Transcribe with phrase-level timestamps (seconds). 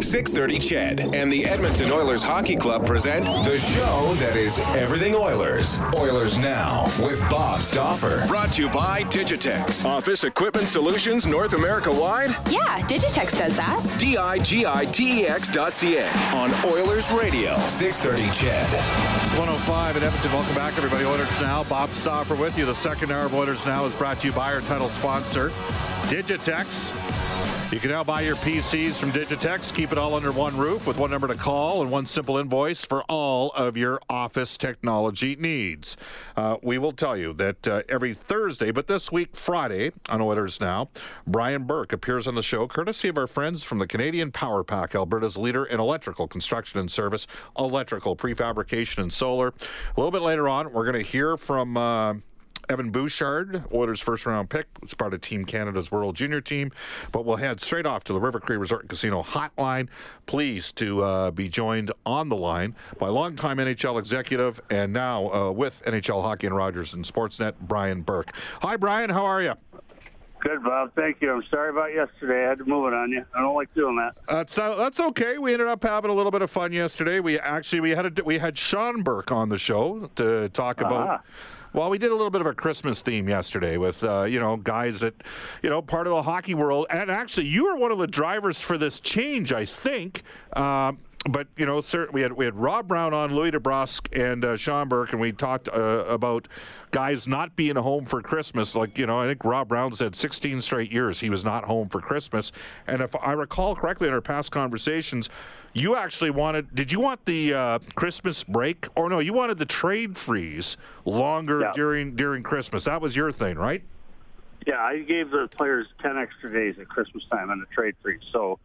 [0.00, 5.78] 630 CHED and the Edmonton Oilers Hockey Club present the show that is everything Oilers.
[5.96, 8.26] Oilers Now with Bob Stauffer.
[8.26, 9.84] Brought to you by Digitex.
[9.84, 12.30] Office Equipment Solutions North America wide.
[12.50, 13.96] Yeah, Digitex does that.
[13.98, 16.08] D-I-G-I-T-E-X dot C-A.
[16.34, 17.54] On Oilers Radio.
[17.54, 18.66] 630 CHED.
[19.22, 20.32] It's 105 at Edmonton.
[20.32, 21.04] Welcome back, everybody.
[21.04, 21.62] Oilers Now.
[21.64, 22.66] Bob Stauffer with you.
[22.66, 25.52] The second hour of Oilers Now is brought to you by our title sponsor,
[26.08, 26.92] Digitex.
[27.72, 29.74] You can now buy your PCs from Digitex.
[29.74, 32.84] Keep it all under one roof with one number to call and one simple invoice
[32.84, 35.96] for all of your office technology needs.
[36.36, 40.60] Uh, we will tell you that uh, every Thursday, but this week, Friday, on Oilers
[40.60, 40.88] Now,
[41.26, 44.94] Brian Burke appears on the show courtesy of our friends from the Canadian Power Pack,
[44.94, 47.26] Alberta's leader in electrical construction and service,
[47.58, 49.48] electrical prefabrication and solar.
[49.48, 49.52] A
[49.96, 51.76] little bit later on, we're going to hear from.
[51.76, 52.14] Uh,
[52.68, 56.72] Evan Bouchard, Oilers' first round pick, was part of Team Canada's World Junior team.
[57.12, 59.88] But we'll head straight off to the River Cree Resort and Casino hotline.
[60.26, 65.50] Pleased to uh, be joined on the line by longtime NHL executive and now uh,
[65.50, 68.34] with NHL Hockey and Rogers and Sportsnet, Brian Burke.
[68.62, 69.10] Hi, Brian.
[69.10, 69.54] How are you?
[70.44, 70.92] Good, Bob.
[70.94, 71.32] Thank you.
[71.32, 72.44] I'm sorry about yesterday.
[72.44, 73.24] I had to move it on you.
[73.34, 74.14] I don't like doing that.
[74.28, 75.38] That's uh, that's okay.
[75.38, 77.20] We ended up having a little bit of fun yesterday.
[77.20, 81.24] We actually we had a, we had Sean Burke on the show to talk about.
[81.74, 84.56] Well, we did a little bit of a Christmas theme yesterday with, uh, you know,
[84.56, 85.24] guys that,
[85.60, 86.86] you know, part of the hockey world.
[86.88, 90.22] And actually, you were one of the drivers for this change, I think.
[90.52, 94.44] Um, but you know, sir, we had we had Rob Brown on, Louie DeBrusk, and
[94.44, 96.48] uh, Sean Burke, and we talked uh, about
[96.90, 98.74] guys not being home for Christmas.
[98.74, 101.88] Like you know, I think Rob Brown said 16 straight years he was not home
[101.88, 102.52] for Christmas.
[102.86, 105.30] And if I recall correctly in our past conversations,
[105.72, 106.74] you actually wanted.
[106.74, 109.18] Did you want the uh, Christmas break, or no?
[109.20, 110.76] You wanted the trade freeze
[111.06, 111.72] longer Yeah.
[111.74, 112.84] during during Christmas.
[112.84, 113.82] That was your thing, right?
[114.66, 118.20] Yeah, I gave the players 10 extra days at Christmas time on the trade freeze.
[118.32, 118.58] So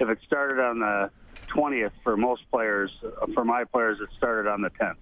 [0.00, 1.10] if it started on the
[1.54, 4.96] 20th for most players, uh, for my players, it started on the 10th.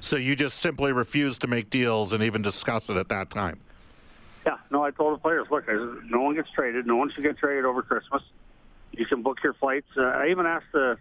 [0.00, 3.60] So you just simply refused to make deals and even discuss it at that time.
[4.44, 5.78] Yeah, no, I told the players, look, said,
[6.10, 6.86] no one gets traded.
[6.86, 8.22] No one should get traded over Christmas.
[8.92, 9.86] You can book your flights.
[9.96, 10.96] Uh, I even asked the,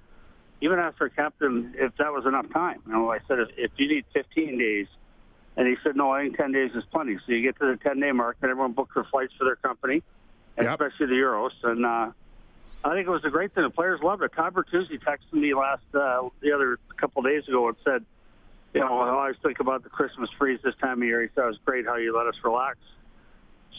[0.61, 2.81] even asked our captain if that was enough time.
[2.85, 4.87] You know, I said, if, if you need 15 days,
[5.55, 7.17] and he said, no, I think 10 days is plenty.
[7.25, 9.55] So you get to the 10 day mark, and everyone books their flights for their
[9.55, 10.03] company,
[10.59, 10.79] Yep.
[10.81, 11.51] especially the Euros.
[11.63, 12.11] And uh,
[12.83, 13.63] I think it was a great thing.
[13.63, 14.31] The players loved it.
[14.33, 18.05] Todd Bertuzzi texted me last uh, the other couple of days ago and said,
[18.73, 21.21] you know, I always think about the Christmas freeze this time of year.
[21.21, 22.77] He said it was great how you let us relax.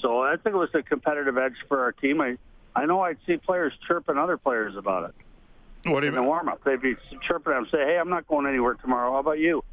[0.03, 2.21] So I think it was a competitive edge for our team.
[2.21, 2.37] I,
[2.75, 6.23] I know I'd see players chirping other players about it What do you in the
[6.23, 6.63] warm up.
[6.65, 9.13] They'd be chirping them, say, "Hey, I'm not going anywhere tomorrow.
[9.13, 9.65] How about you?"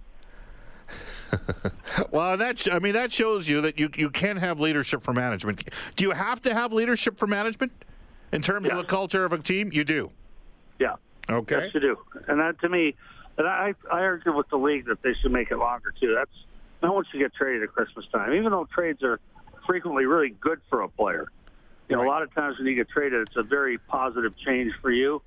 [2.11, 5.13] Well, that sh- I mean that shows you that you you can have leadership for
[5.13, 5.67] management.
[5.95, 7.71] Do you have to have leadership for management
[8.31, 9.71] in terms of the culture of a team?
[9.73, 10.11] You do.
[10.79, 10.95] Yeah.
[11.29, 11.65] Okay.
[11.65, 11.97] Yes, you do.
[12.27, 12.95] And that to me,
[13.37, 16.13] and I I argue with the league that they should make it longer too.
[16.13, 16.31] That's
[16.83, 19.19] no one should get traded at Christmas time, even though trades are
[19.65, 21.27] frequently really good for a player.
[21.89, 24.73] You know, a lot of times when you get traded, it's a very positive change
[24.81, 25.21] for you,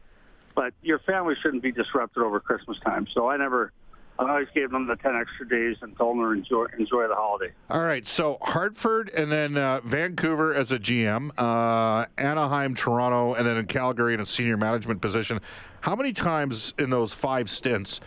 [0.56, 3.06] but your family shouldn't be disrupted over Christmas time.
[3.14, 3.72] So I never.
[4.18, 7.14] I always gave them the ten extra days and told them to enjoy enjoy the
[7.14, 7.52] holiday.
[7.70, 8.04] All right.
[8.04, 13.66] So Hartford and then uh, Vancouver as a GM, uh, Anaheim, Toronto, and then in
[13.66, 15.40] Calgary in a senior management position.
[15.82, 18.00] How many times in those five stints,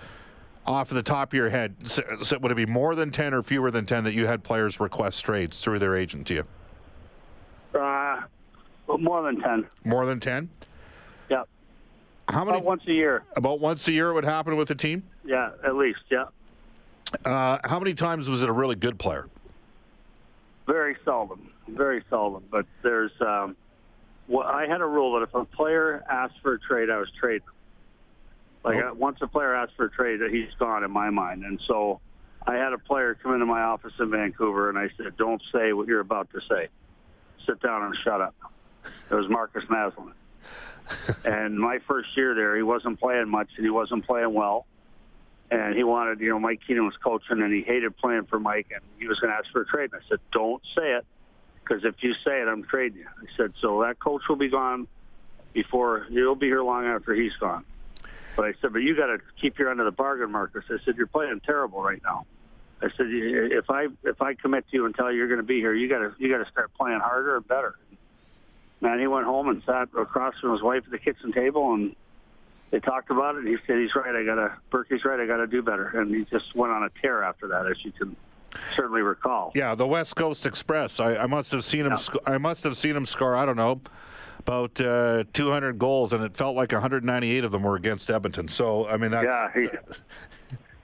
[0.68, 3.34] off of the top of your head, s- s- would it be more than ten
[3.34, 6.44] or fewer than ten that you had players request trades through their agent to you?
[7.80, 8.22] Uh,
[9.00, 9.66] more than ten.
[9.86, 10.50] More than ten?
[11.30, 11.44] Yeah,
[12.28, 12.58] How many?
[12.58, 13.24] about once a year.
[13.38, 15.04] About once a year it would happen with a team.
[15.24, 16.00] Yeah, at least.
[16.10, 16.26] Yeah.
[17.26, 19.28] Uh, how many times was it a really good player?
[20.68, 22.44] Very seldom, very seldom.
[22.50, 23.56] But there's, um,
[24.28, 27.10] well, I had a rule that if a player asked for a trade, I was
[27.20, 27.42] trading.
[28.64, 28.92] Like Oh.
[28.92, 31.44] uh, once a player asks for a trade, he's gone in my mind.
[31.44, 32.00] And so,
[32.46, 35.74] I had a player come into my office in Vancouver, and I said, "Don't say
[35.74, 36.70] what you're about to say.
[37.46, 38.36] Sit down and shut up."
[39.10, 40.14] It was Markus Naslund.
[41.26, 44.66] and my first year there, he wasn't playing much and he wasn't playing well.
[45.52, 48.68] And he wanted, you know, Mike Keenan was coaching and he hated playing for Mike
[48.74, 49.92] and he was going to ask for a trade.
[49.94, 51.06] And I said, don't say it
[51.62, 53.08] because if you say it, I'm trading you.
[53.08, 54.88] I said, so that coach will be gone
[55.54, 57.66] before, he'll be here long after he's gone.
[58.38, 60.64] But I said, but you got to keep your end of the bargain, Markus.
[60.70, 62.26] I said, you're playing terrible right now.
[62.82, 65.46] I said, if I if I commit to you and tell you you're going to
[65.46, 67.76] be here, you got to you got to start playing harder and better.
[68.80, 71.96] Man, he went home and sat across from his wife at the kitchen table, and
[72.72, 73.40] they talked about it.
[73.40, 74.16] And he said, he's right.
[74.16, 75.20] I got to Burkie's right.
[75.20, 76.00] I got to do better.
[76.00, 78.16] And he just went on a tear after that, as you can
[78.76, 79.52] certainly recall.
[79.56, 81.00] Yeah, the West Coast Express.
[81.00, 81.92] I, I must have seen him.
[81.92, 81.96] Yeah.
[81.96, 83.36] Sc- I must have seen him score.
[83.36, 83.82] I don't know.
[84.40, 88.48] About uh, 200 goals, and it felt like 198 of them were against Edmonton.
[88.48, 89.68] So, I mean, that's Yeah, he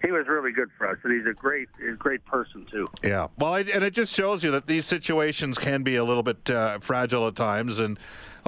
[0.05, 2.87] he was really good for us, and he's a great a great person too.
[3.03, 3.27] Yeah.
[3.39, 6.77] Well, and it just shows you that these situations can be a little bit uh,
[6.79, 7.79] fragile at times.
[7.79, 7.97] And,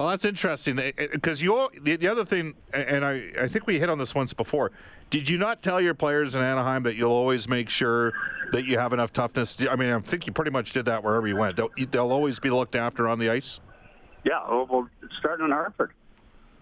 [0.00, 0.76] well, that's interesting.
[1.12, 4.14] Because you, all- the, the other thing, and I, I think we hit on this
[4.14, 4.72] once before,
[5.10, 8.14] did you not tell your players in Anaheim that you'll always make sure
[8.52, 9.58] that you have enough toughness?
[9.68, 11.56] I mean, I think you pretty much did that wherever you went.
[11.56, 13.60] They'll, they'll always be looked after on the ice?
[14.24, 14.88] Yeah, well, well,
[15.18, 15.92] starting in Hartford.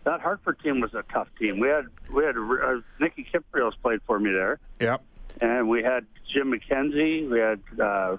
[0.02, 1.61] That Hartford team was a tough team.
[1.61, 5.02] We had we had uh, Nicky Kypreos played for me there, Yep.
[5.43, 7.29] and we had Jim McKenzie.
[7.31, 8.17] We had uh,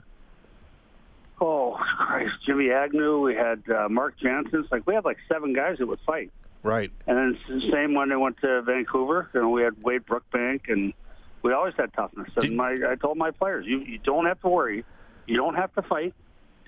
[1.41, 3.21] oh Christ, Jimmy Agnew.
[3.21, 4.68] We had uh, Mark Jansen.
[4.71, 6.31] Like we had like seven guys that would fight.
[6.63, 6.91] Right.
[7.07, 9.30] And then the same when they went to Vancouver.
[9.33, 10.94] You know, we had Wade Brookbank, and
[11.41, 12.30] we always had toughness.
[12.36, 14.83] And Did- my, I told my players, you you don't have to worry,
[15.25, 16.13] you don't have to fight,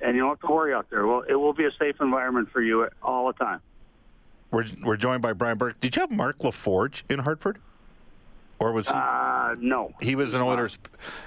[0.01, 1.05] and you don't have to worry out there.
[1.05, 3.59] Well, it will be a safe environment for you all the time.
[4.51, 5.79] We're, we're joined by Brian Burke.
[5.79, 7.59] Did you have Mark LaForge in Hartford?
[8.59, 8.93] Or was he?
[8.93, 8.97] Uh,
[9.59, 9.91] no.
[10.01, 10.77] He was an Oilers.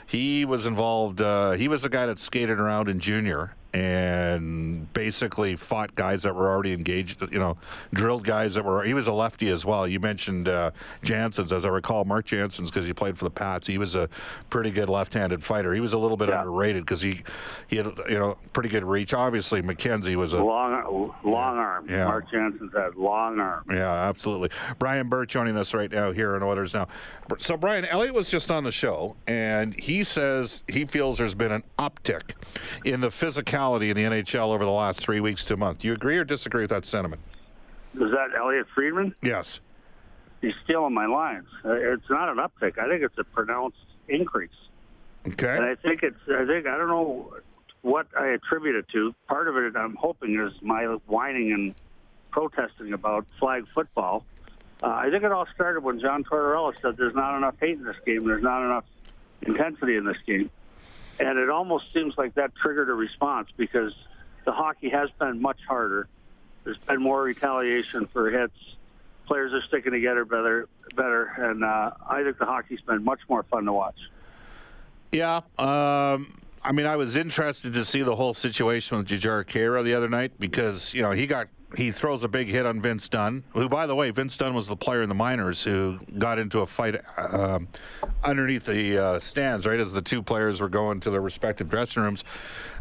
[0.06, 1.20] He was involved.
[1.20, 6.34] Uh, he was the guy that skated around in junior and basically fought guys that
[6.34, 7.20] were already engaged.
[7.32, 7.56] You know,
[7.92, 8.84] drilled guys that were.
[8.84, 9.86] He was a lefty as well.
[9.88, 10.70] You mentioned uh,
[11.02, 13.66] Janssens, as I recall, Mark Janssens because he played for the Pats.
[13.66, 14.08] He was a
[14.48, 15.74] pretty good left-handed fighter.
[15.74, 16.40] He was a little bit Yeah.
[16.42, 17.22] underrated because he
[17.66, 19.12] he had you know pretty good reach.
[19.12, 21.86] Obviously, McKenzie was a Long, long arm.
[21.90, 22.04] Yeah.
[22.04, 23.64] Mark Janssens had long arm.
[23.70, 24.50] Yeah, absolutely.
[24.78, 26.86] Brian Burke joining us right now here in Oilers Now.
[27.38, 31.52] So, Brian, Elliotte was just on the show, and he says he feels there's been
[31.52, 32.32] an uptick
[32.84, 35.78] in the physicality in the NHL over the last three weeks to a month.
[35.80, 37.22] Do you agree or disagree with that sentiment?
[37.94, 39.14] Is that Elliotte Friedman?
[39.22, 39.60] Yes.
[40.40, 41.46] He's stealing my lines.
[41.64, 42.78] Uh, It's not an uptick.
[42.78, 43.78] I think it's a pronounced
[44.08, 44.50] increase.
[45.26, 45.56] Okay.
[45.56, 47.32] And I think it's, I think, I don't know
[47.82, 49.14] what I attribute it to.
[49.28, 51.74] Part of it, I'm hoping, is my whining and
[52.30, 54.24] protesting about flag football.
[54.82, 57.84] Uh, I think it all started when John Tortorella said there's not enough hate in
[57.84, 58.84] this game, there's not enough
[59.42, 60.50] intensity in this game.
[61.18, 63.92] And it almost seems like that triggered a response because
[64.44, 66.08] the hockey has been much harder.
[66.64, 68.56] There's been more retaliation for hits.
[69.26, 73.42] Players are sticking together better, better, and uh, I think the hockey's been much more
[73.44, 73.96] fun to watch.
[75.12, 75.40] Yeah.
[75.58, 79.94] Um, I mean, I was interested to see the whole situation with Jujhar Khaira the
[79.94, 83.44] other night because you know he got he throws a big hit on Vince Dunn,
[83.52, 86.60] who, by the way, Vince Dunn was the player in the minors who got into
[86.60, 87.68] a fight um,
[88.22, 92.02] underneath the uh, stands, right as the two players were going to their respective dressing
[92.02, 92.24] rooms.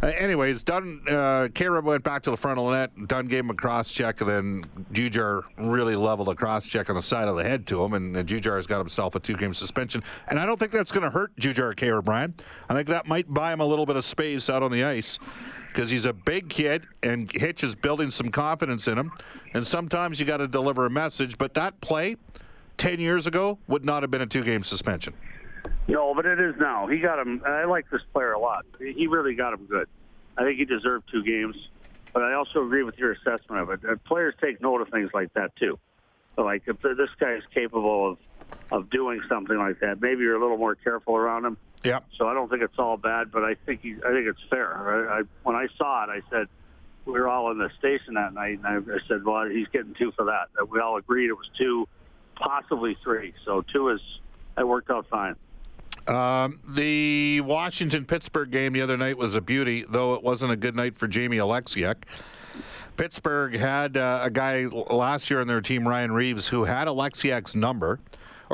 [0.01, 1.47] Uh, anyways, Dunn, uh,
[1.81, 3.07] went back to the front of the net.
[3.07, 6.95] Dunn gave him a cross check, and then Jujhar really leveled a cross check on
[6.95, 10.03] the side of the head to him, and, and Jujhar's got himself a two-game suspension.
[10.27, 12.33] And I don't think that's going to hurt Jujhar Khaira, Brian.
[12.69, 15.19] I think that might buy him a little bit of space out on the ice
[15.73, 19.11] because he's a big kid and Hitch is building some confidence in him.
[19.53, 21.37] And sometimes you got to deliver a message.
[21.37, 22.17] But that play
[22.77, 25.13] 10 years ago would not have been a two game suspension.
[25.87, 26.87] No, but it is now.
[26.87, 27.41] He got him.
[27.45, 28.65] I like this player a lot.
[28.79, 29.87] He really got him good.
[30.37, 31.55] I think he deserved two games.
[32.13, 34.03] But I also agree with your assessment of it.
[34.03, 35.79] Players take note of things like that too.
[36.37, 38.17] Like if this guy is capable of
[38.71, 41.57] of doing something like that, maybe you're a little more careful around him.
[41.83, 41.99] Yeah.
[42.17, 44.73] So I don't think it's all bad, but I think he, I think it's fair.
[44.73, 46.47] I, I, when I saw it, I said
[47.05, 49.93] we were all in the station that night, and I, I said, "Well, he's getting
[49.93, 51.87] two for that." We all agreed it was two,
[52.35, 53.33] possibly three.
[53.45, 53.99] So two is
[54.55, 55.35] that worked out fine.
[56.07, 60.57] Um, the Washington Pittsburgh game the other night was a beauty, though it wasn't a
[60.57, 62.03] good night for Jamie Oleksiak.
[62.97, 67.55] Pittsburgh had uh, a guy last year on their team, Ryan Reaves, who had Oleksiak's
[67.55, 67.99] number,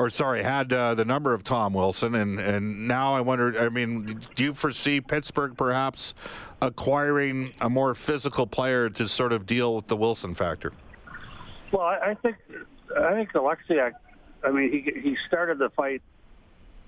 [0.00, 3.54] or sorry, had uh, the number of Tom Wilson, and and now I wonder.
[3.60, 6.14] I mean, do you foresee Pittsburgh perhaps
[6.62, 10.72] acquiring a more physical player to sort of deal with the Wilson factor?
[11.70, 12.36] Well, I, I think
[12.98, 13.92] I think Oleksiak.
[14.42, 16.00] I mean, he he started the fight.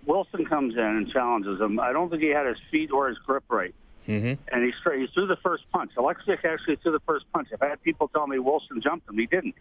[0.07, 1.79] Wilson comes in and challenges him.
[1.81, 3.75] I don't think he had his feet or his grip right.
[4.09, 4.33] Mm-hmm.
[4.53, 5.93] and he straight, he threw the first punch.
[5.97, 7.49] Oleksiak actually threw the first punch.
[7.53, 9.17] If I've had people tell me Wilson jumped him.
[9.17, 9.55] He didn't.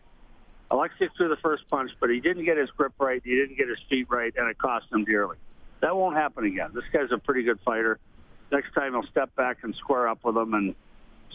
[0.72, 3.22] Alexis threw the first punch, but he didn't get his grip right.
[3.24, 5.36] He didn't get his feet right, and it cost him dearly.
[5.82, 6.72] That won't happen again.
[6.74, 8.00] This guy's a pretty good fighter.
[8.52, 10.54] Next time he'll step back and square up with him.
[10.54, 10.76] And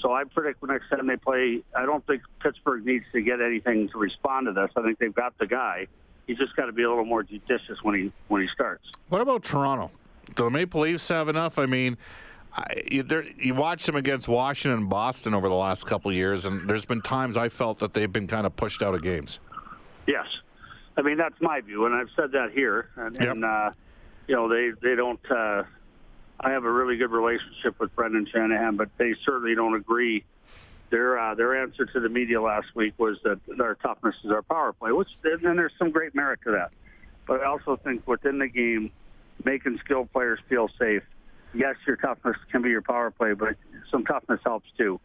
[0.00, 3.42] so I predict the next time they play, I don't think Pittsburgh needs to get
[3.42, 4.70] anything to respond to this.
[4.74, 5.86] I think they've got the guy.
[6.26, 8.84] He's just got to be a little more judicious when he when he starts.
[9.10, 9.90] What about Toronto?
[10.34, 11.58] Do the Maple Leafs have enough?
[11.58, 11.96] I mean,
[12.56, 13.04] I, you,
[13.38, 16.86] you watched them against Washington and Boston over the last couple of years, and there's
[16.86, 19.40] been times I felt that they've been kind of pushed out of games.
[20.06, 20.26] Yes,
[20.96, 22.88] I mean that's my view, and I've said that here.
[22.96, 23.28] And, Yep.
[23.28, 23.70] and uh,
[24.26, 25.20] you know they they don't.
[25.30, 25.64] Uh,
[26.40, 30.24] I have a really good relationship with Brendan Shanahan, but they certainly don't agree.
[30.88, 34.42] Their uh, their answer to the media last week was that our toughness is our
[34.42, 36.70] power play, which and there's some great merit to that.
[37.26, 38.92] But I also think within the game,
[39.44, 41.02] making skilled players feel safe.
[41.54, 43.56] Yes, your toughness can be your power play, but
[43.90, 45.00] some toughness helps too.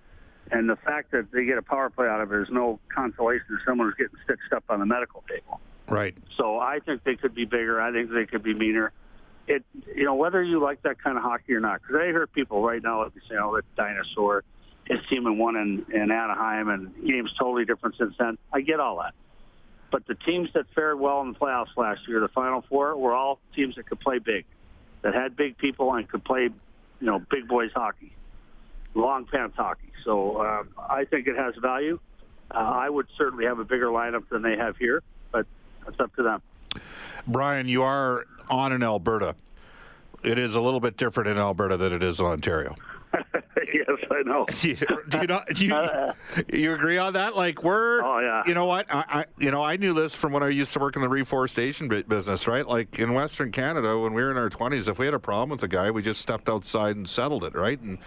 [0.52, 3.46] And the fact that they get a power play out of it is no consolation
[3.50, 5.62] to someone who's getting stitched up on the medical table.
[5.88, 6.16] Right.
[6.38, 7.82] So I think they could be bigger.
[7.82, 8.92] I think they could be meaner.
[9.48, 9.64] It,
[9.96, 12.64] you know, whether you like that kind of hockey or not, because I hear people
[12.64, 14.44] right now that say, "Oh, that dinosaur,
[14.86, 18.80] his team had won in, in Anaheim, and game's totally different since then." I get
[18.80, 19.14] all that,
[19.92, 23.14] but the teams that fared well in the playoffs last year, the Final Four, were
[23.14, 24.46] all teams that could play big,
[25.02, 28.14] that had big people and could play, you know, big boys hockey,
[28.94, 29.92] long pants hockey.
[30.04, 32.00] So um, I think it has value.
[32.50, 35.46] Uh, I would certainly have a bigger lineup than they have here, but
[35.86, 36.42] that's up to them.
[37.28, 39.36] Brian, you are on in Alberta.
[40.24, 42.76] It is a little bit different in Alberta than it is in Ontario.
[43.74, 44.46] yes, I know.
[44.62, 44.70] do
[45.22, 45.48] you not?
[45.48, 46.14] Do you,
[46.60, 47.36] you agree on that?
[47.36, 48.44] Like we're, Oh, yeah.
[48.46, 48.86] you know what?
[48.94, 51.10] I, I, you know, I knew this from when I used to work in the
[51.10, 52.68] reforestation business, right?
[52.68, 55.50] Like in Western Canada, when we were in our twenties, if we had a problem
[55.50, 57.80] with a guy, we just stepped outside and settled it, right?
[57.82, 57.98] And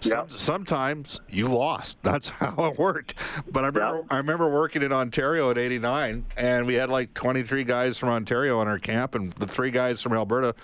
[0.00, 0.24] some, Yeah.
[0.28, 1.98] sometimes you lost.
[2.02, 3.14] That's how it worked.
[3.50, 4.02] But I remember, Yeah.
[4.14, 8.60] I remember working in Ontario at '89, and we had like 23 guys from Ontario
[8.62, 10.54] in our camp, and the three guys from Alberta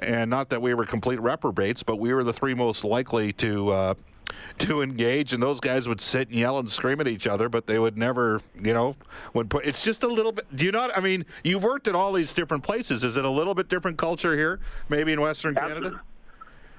[0.00, 3.70] and not that we were complete reprobates, but we were the three most likely to
[3.70, 3.94] uh,
[4.58, 5.32] to engage.
[5.32, 7.96] And those guys would sit and yell and scream at each other, but they would
[7.96, 8.96] never, you know,
[9.34, 9.64] would put.
[9.66, 10.46] It's just a little bit.
[10.54, 10.96] Do you not?
[10.96, 13.04] I mean, you've worked at all these different places.
[13.04, 16.00] Is it a little bit different culture here, maybe in Western Canada?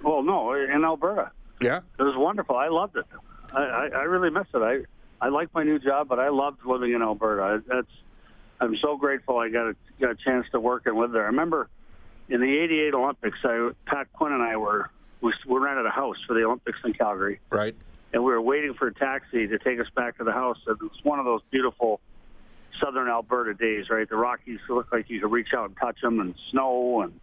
[0.04, 1.32] Well, no, in Alberta,
[1.62, 1.80] Yeah.
[1.98, 2.56] it was wonderful.
[2.58, 3.06] I loved it.
[3.54, 4.58] I, I, I really miss it.
[4.60, 4.82] I
[5.26, 7.64] I like my new job, but I loved living in Alberta.
[7.68, 7.88] That's
[8.60, 11.24] I'm so grateful I got a got a chance to work and live there.
[11.24, 11.70] I remember
[12.30, 14.90] in the '88 Olympics, I Pat Quinn and I were
[15.22, 17.40] we, we rented a house for the Olympics in Calgary.
[17.50, 17.76] Right.
[18.14, 20.58] and we were waiting for a taxi to take us back to the house.
[20.68, 22.00] And it was one of those beautiful
[22.82, 24.08] southern Alberta days, right?
[24.08, 27.20] The Rockies look like you could reach out and touch them, and snow, and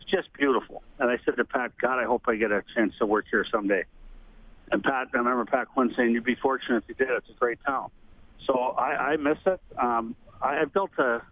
[0.00, 0.82] it's just beautiful.
[0.98, 3.44] And I said to Pat, God, I hope I get a chance to work here
[3.50, 3.84] someday.
[4.72, 7.10] And Pat, I remember Pat Quinn saying, "You'd be fortunate if you did.
[7.10, 7.90] It's a great town."
[8.46, 9.60] So I, I miss it.
[9.80, 11.22] Um, I, I built a,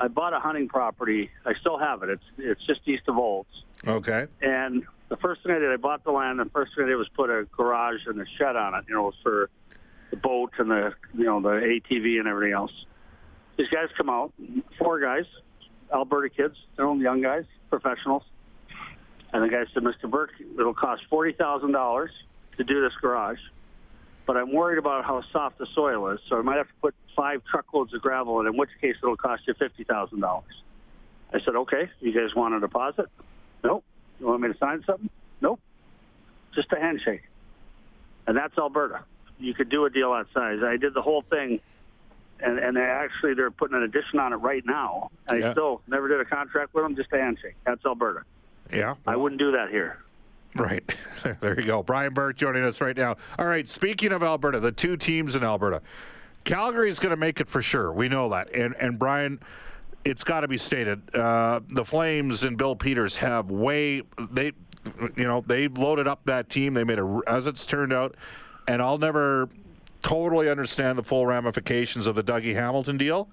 [0.00, 1.30] I bought a hunting property.
[1.44, 2.10] I still have it.
[2.10, 3.48] It's it's just east of Olds.
[3.86, 4.26] Okay.
[4.40, 6.38] And the first thing I did, I bought the land.
[6.38, 8.94] The first thing I did was put a garage and a shed on it, you
[8.94, 9.50] know, for
[10.10, 12.72] the boat and the, you know, the ATV and everything else.
[13.56, 14.32] These guys come out,
[14.78, 15.24] four guys,
[15.92, 18.22] Alberta kids, they're all young guys, professionals.
[19.32, 20.08] And the guy said, Mr.
[20.08, 22.08] Burke, it'll cost $40,000
[22.56, 23.38] to do this garage,
[24.28, 26.94] but I'm worried about how soft the soil is, so I might have to put
[27.16, 30.42] five truckloads of gravel in, in which case it'll cost you $50,000.
[31.32, 33.06] I said, okay, you guys want a deposit?
[33.64, 33.84] Nope.
[34.20, 35.08] You want me to sign something?
[35.40, 35.60] Nope.
[36.54, 37.22] Just a handshake.
[38.26, 39.00] And that's Alberta.
[39.38, 40.58] You could do a deal that size.
[40.62, 41.60] I did the whole thing,
[42.38, 45.10] and, and they actually they're putting an addition on it right now.
[45.26, 45.52] I Yeah.
[45.52, 47.54] still never did a contract with them, just a handshake.
[47.64, 48.24] That's Alberta.
[48.70, 48.96] Yeah.
[49.06, 50.00] I wouldn't do that here.
[50.54, 50.84] Right.
[51.40, 51.82] There you go.
[51.82, 53.16] Brian Burke joining us right now.
[53.38, 53.66] All right.
[53.68, 55.82] Speaking of Alberta, the two teams in Alberta,
[56.44, 57.92] Calgary is going to make it for sure.
[57.92, 58.54] We know that.
[58.54, 59.40] And and Brian,
[60.04, 64.52] it's got to be stated, uh, the Flames and Bill Peters have way they,
[65.16, 66.72] you know, they loaded up that team.
[66.72, 68.14] They made a as it's turned out,
[68.68, 69.48] and I'll never
[70.02, 73.28] totally understand the full ramifications of the Dougie Hamilton deal.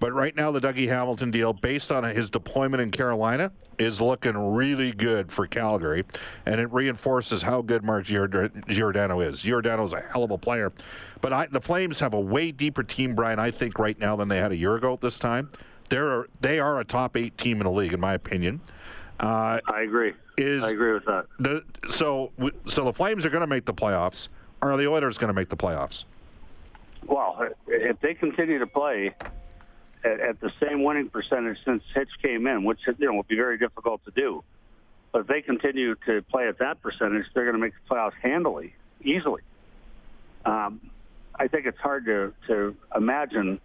[0.00, 4.36] But right now, the Dougie Hamilton deal, based on his deployment in Carolina, is looking
[4.36, 6.04] really good for Calgary,
[6.46, 9.40] and it reinforces how good Mark Giordano is.
[9.40, 10.72] Giordano is a hell of a player,
[11.20, 13.38] but I, the Flames have a way deeper team, Brian.
[13.38, 15.48] I think right now than they had a year ago at this time.
[15.88, 18.60] They're they are a top eight team in the league, in my opinion.
[19.20, 20.12] Uh, I agree.
[20.36, 21.26] Is- I agree with that.
[21.38, 22.32] the so
[22.66, 24.28] so the Flames are going to make the playoffs.
[24.60, 26.04] Are the Oilers going to make the playoffs?
[27.06, 29.14] Well, if they continue to play
[30.04, 33.36] at, at the same winning percentage since Hitch came in, which you know will be
[33.36, 34.44] very difficult to do,
[35.12, 38.12] but if they continue to play at that percentage, they're going to make the playoffs
[38.22, 39.42] handily, easily.
[40.44, 40.80] Um,
[41.38, 43.60] I think it's hard to to imagine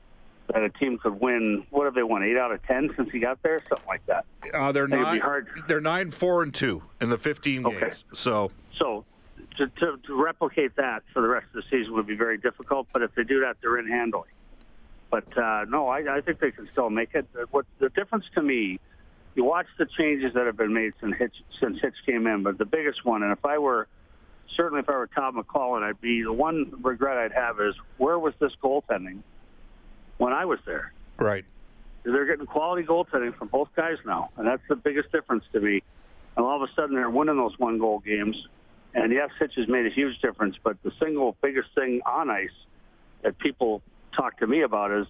[0.52, 1.66] that a team could win.
[1.70, 2.24] What have they won?
[2.24, 4.26] Eight out of ten since he got there, something like that.
[4.54, 5.20] Uh, they're nine.
[5.20, 5.48] hard.
[5.68, 7.80] They're nine, four, and two in the 15 Okay.
[7.82, 8.06] games.
[8.14, 9.06] So So
[9.58, 12.88] to, to, to replicate that for the rest of the season would be very difficult.
[12.92, 14.32] But if they do that, they're in handling.
[15.12, 17.28] But uh, no, I, I think they can still make it.
[17.52, 18.80] What the difference to me,
[19.36, 22.44] you watch the changes that have been made since Hitch, since Hitch came in.
[22.44, 23.88] But the biggest one, and if I were
[24.56, 28.20] certainly if I were Todd McLellan, I'd be the one regret I'd have is where
[28.20, 29.24] was this goaltending
[30.18, 30.94] when I was there?
[31.18, 31.46] right.
[32.04, 35.84] They're getting quality goaltending from both guys now, and that's the biggest difference to me.
[36.38, 38.38] And all of a sudden, they're winning those one-goal games.
[38.94, 42.50] And yes, Hitch has made a huge difference, but the single biggest thing on ice
[43.22, 43.82] that people
[44.20, 45.08] talk to me about is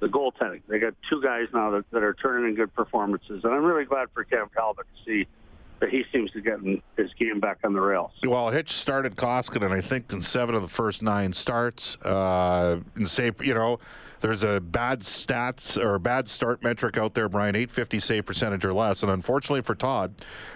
[0.00, 0.62] the goaltending.
[0.68, 3.84] They got two guys now that, that are turning in good performances, and I'm really
[3.84, 5.28] glad for Cam Talbot to see
[5.78, 6.58] that he seems to get
[6.96, 8.12] his game back on the rails.
[8.26, 11.96] Well, Hitch started Koskinen, I think, in seven of the first nine starts.
[11.96, 13.78] Uh, and say, you know,
[14.20, 18.72] there's a bad stats or bad start metric out there, Brian, 850 save percentage or
[18.72, 19.02] less.
[19.02, 20.14] And unfortunately for Todd,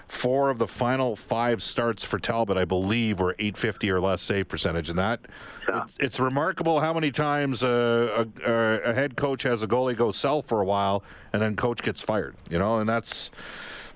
[0.08, 4.48] four of the final five starts for Talbot, I believe, were 850 or less save
[4.48, 4.90] percentage.
[4.90, 5.20] And that,
[5.68, 5.82] Yeah.
[5.84, 10.10] it's, it's remarkable how many times a, a, a head coach has a goalie go
[10.10, 11.02] sell for a while
[11.32, 13.30] and then coach gets fired, you know, and that's.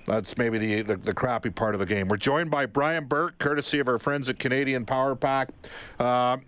[0.07, 2.09] That's maybe the, the, the crappy part of the game.
[2.09, 5.51] We're joined by Brian Burke, courtesy of our friends at Canadian Power Pack.
[5.99, 6.39] Uh,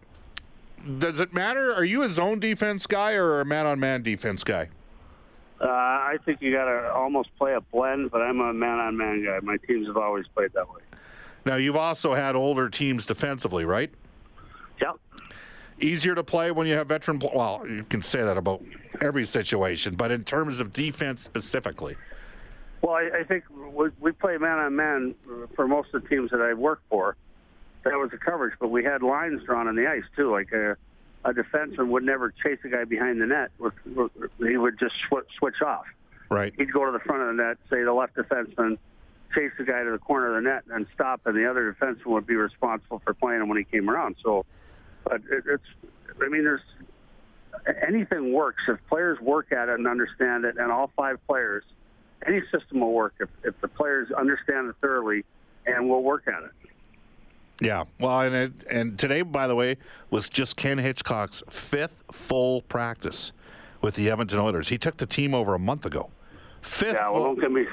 [0.98, 1.72] does it matter?
[1.72, 4.68] Are you a zone defense guy or a man on man defense guy?
[5.60, 9.40] Uh, I think you got to almost play a blend, but I'm a man-on-man guy.
[9.42, 10.80] My teams have always played that way.
[11.44, 13.90] Now, you've also had older teams defensively, right?
[14.80, 14.96] Yep.
[15.78, 17.18] Easier to play when you have veteran.
[17.18, 18.62] Pl- well, you can say that about
[19.02, 21.94] every situation, but in terms of defense specifically.
[22.80, 25.14] Well, I, I think we, we play man on man
[25.54, 27.16] for most of the teams that I've worked for.
[27.84, 30.30] That was the coverage, but we had lines drawn on the ice too.
[30.30, 30.76] Like a,
[31.24, 33.50] a defenseman would never chase a guy behind the net.
[34.38, 35.86] He would just sw- switch off.
[36.30, 36.52] Right.
[36.56, 38.78] He'd go to the front of the net, say the left defenseman,
[39.34, 42.06] chase the guy to the corner of the net, and stop, and the other defenseman
[42.06, 44.16] would be responsible for playing him when he came around.
[44.22, 44.44] So,
[45.04, 45.90] but it, it's,
[46.22, 46.60] I mean, there's
[47.86, 51.64] anything works if players work at it and understand it, and all five players
[52.26, 55.24] any system will work if, if the players understand it thoroughly
[55.66, 56.50] and will work at it.
[57.60, 57.84] Yeah.
[57.98, 59.76] Well, and it, and today, by the way,
[60.10, 63.32] was just Ken Hitchcock's fifth full practice
[63.82, 64.68] with the Edmonton Oilers.
[64.68, 66.10] He took the team over a month ago.
[66.62, 66.94] Fifth.
[66.94, 67.64] Yeah, well, don't get me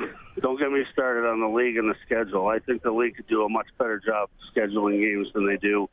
[0.42, 2.48] don't get me started on the league and the schedule.
[2.48, 5.90] I think the league could do a much better job scheduling games than they do,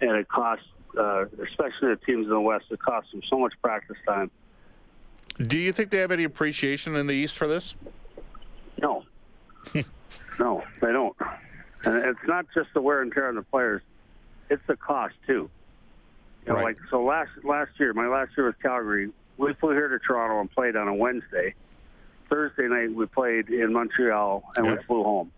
[0.00, 0.66] and it costs,
[0.98, 4.30] uh, especially the teams in the West, it costs them so much practice time.
[5.38, 7.74] Do you think they have any appreciation in the East for this?
[8.80, 9.04] No,
[10.38, 11.16] no, they don't.
[11.86, 13.80] And it's not just the wear and tear on the players;
[14.50, 15.48] it's the cost too.
[16.44, 16.64] You know, Right.
[16.64, 20.40] like so last last year, my last year with Calgary, we flew here to Toronto
[20.40, 21.54] and played on a Wednesday.
[22.28, 25.30] Thursday night we played in Montreal and we flew home.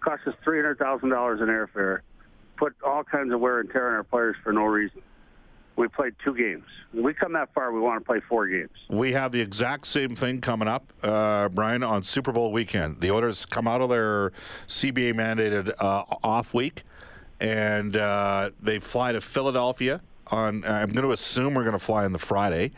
[0.00, 2.00] Cost us three hundred thousand dollars in airfare.
[2.58, 5.00] Put all kinds of wear and tear on our players for no reason.
[5.76, 6.64] We played two games.
[6.94, 8.70] We come that far, we want to play four games.
[8.88, 13.00] We have the exact same thing coming up, uh, Brian, on Super Bowl weekend.
[13.00, 14.32] The Oilers come out of their
[14.66, 16.84] CBA mandated uh, off week,
[17.40, 20.00] and uh, they fly to Philadelphia.
[20.28, 22.72] On I'm going to assume we're going to fly on the Friday,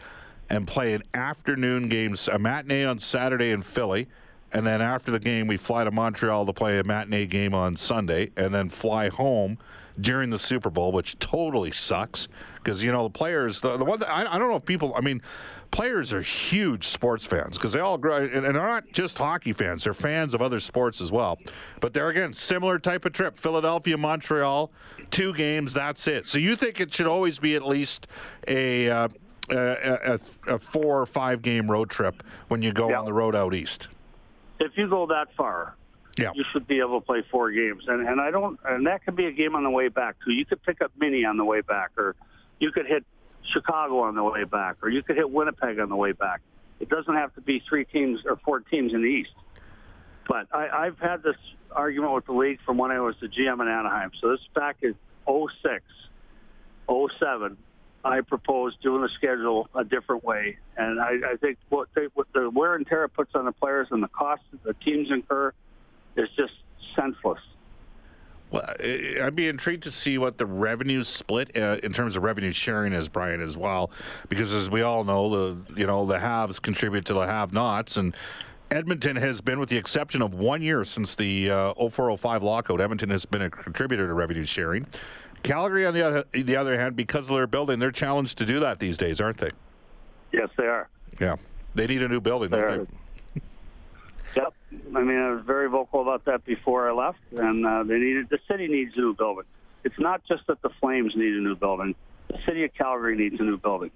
[0.51, 4.09] and play an afternoon game, a matinee on Saturday in Philly,
[4.53, 7.77] and then after the game we fly to Montreal to play a matinee game on
[7.77, 9.59] Sunday, and then fly home
[10.01, 13.61] during the Super Bowl, which totally sucks because you know the players.
[13.61, 14.93] The, the one that, I, I don't know if people.
[14.97, 15.23] I mean,
[15.71, 19.53] players are huge sports fans because they all grow, and, and they're not just hockey
[19.53, 21.39] fans; they're fans of other sports as well.
[21.81, 24.71] But they're again similar type of trip: Philadelphia, Montreal,
[25.11, 25.75] two games.
[25.75, 26.27] That's it.
[26.27, 28.07] So you think it should always be at least
[28.47, 28.91] a.
[28.91, 29.09] Uh,
[29.51, 32.99] a, a, a four or five game road trip when you go Yeah.
[32.99, 33.89] on the road out east.
[34.61, 35.75] If you go that far,
[36.19, 36.33] Yeah.
[36.35, 37.85] you should be able to play four games.
[37.87, 40.33] And and I don't and that could be a game on the way back too.
[40.33, 42.17] You could pick up Mini on the way back, or
[42.59, 43.05] you could hit
[43.53, 46.41] Chicago on the way back, or you could hit Winnipeg on the way back.
[46.81, 49.31] It doesn't have to be three teams or four teams in the East.
[50.29, 51.37] But I, I've had this
[51.73, 54.11] argument with the league from when I was the GM in Anaheim.
[54.21, 54.95] So this back in
[55.27, 55.85] 06,
[57.19, 57.57] 07.
[58.05, 62.29] I proposed doing the schedule a different way, and I, I think what, they, what
[62.33, 65.11] the wear and tear it puts on the players and the cost that the teams
[65.11, 65.53] incur
[66.19, 66.53] is just
[66.97, 67.41] senseless.
[68.51, 72.53] Well, I'd be intrigued to see what the revenue split uh, in terms of revenue
[72.53, 73.91] sharing is, Brian, as well,
[74.31, 78.17] because as we all know, the you know the haves contribute to the have-nots, and
[78.71, 83.11] Edmonton has been, with the exception of one year since the uh, 0405 lockout, Edmonton
[83.11, 84.87] has been a contributor to revenue sharing.
[85.43, 88.61] Calgary, on the other, the other hand, because of their building, they're challenged to do
[88.61, 89.51] that these days, aren't they?
[90.33, 90.89] Yes, they are.
[91.21, 91.37] Yeah,
[91.75, 92.51] they need a new building.
[92.51, 92.79] They don't are.
[92.79, 92.87] they?
[94.37, 94.55] Yep.
[94.95, 98.29] I mean, I was very vocal about that before I left, and uh, they needed
[98.29, 99.45] the city needs a new building.
[99.85, 101.95] It's not just that the Flames need a new building.
[102.29, 103.91] The city of Calgary needs a new building.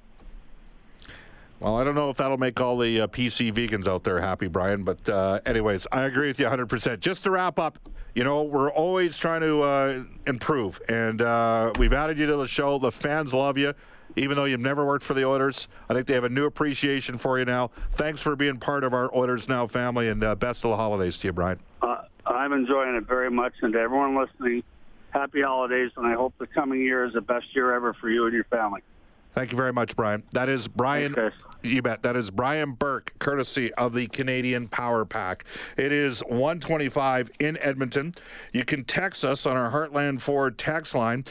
[1.63, 4.49] Well, I don't know if that'll make all the uh, PC vegans out there happy,
[4.49, 4.83] Brian.
[4.83, 6.99] But uh, anyways, I agree with you 100%.
[6.99, 7.79] Just to wrap up,
[8.17, 12.49] you know, we're always trying to uh, improve, and uh, we've added you to the
[12.49, 12.81] show.
[12.81, 13.75] The fans love you,
[14.17, 15.69] even though you've never worked for the Oilers.
[15.89, 17.71] I think they have a new appreciation for you now.
[17.97, 21.19] Thanks for being part of our Oilers Now family, and uh, best of the holidays
[21.21, 21.59] to you, Brian.
[21.81, 24.63] Uh, I'm enjoying it very much, and to everyone listening,
[25.11, 28.25] happy holidays, and I hope the coming year is the best year ever for you
[28.25, 28.83] and your family.
[29.35, 30.23] Thank you very much, Brian.
[30.33, 31.15] That is Brian.
[31.15, 32.03] Thanks, You bet.
[32.03, 35.45] That is Brian Burke, courtesy of the Canadian Power Pack.
[35.79, 38.15] It is 125 in Edmonton.
[38.53, 41.25] You can text us on our Heartland Ford text line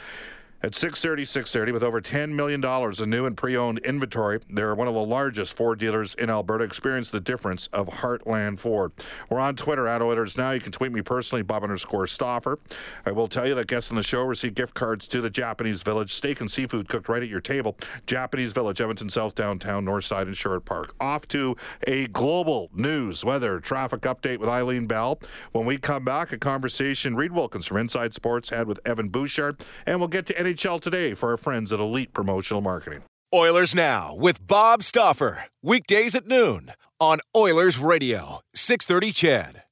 [0.62, 2.62] at 630 630 with over $10 million
[3.02, 4.40] in new and pre owned inventory.
[4.48, 6.64] They're one of the largest Ford dealers in Alberta.
[6.64, 8.92] Experience the difference of Heartland Ford.
[9.28, 10.52] We're on Twitter at Oilers Now.
[10.52, 12.58] You can tweet me personally, Bob underscore Stauffer.
[13.06, 15.82] I will tell you that guests on the show receive gift cards to the Japanese
[15.82, 16.14] Village.
[16.14, 17.76] Steak and seafood cooked right at your table.
[18.06, 20.94] Japanese Village, Edmonton South Downtown, Northside, and Sherwood Park.
[21.00, 25.18] Off to a global news, weather, traffic update with Eileen Bell.
[25.52, 29.64] When we come back, a conversation Reid Wilkins from Inside Sports had with Evan Bouchard,
[29.86, 33.00] and we'll get to NHL today for our friends at Elite Promotional Marketing.
[33.34, 35.44] Oilers Now with Bob Stauffer.
[35.62, 39.62] Weekdays at noon on Oilers Radio, 630 CHED.